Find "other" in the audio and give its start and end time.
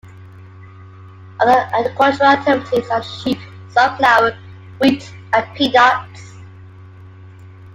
1.39-1.59